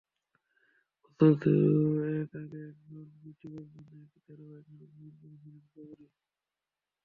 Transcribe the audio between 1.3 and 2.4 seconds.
দু-এক